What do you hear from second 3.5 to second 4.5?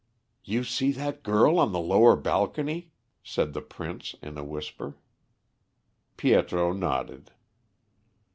the Prince in a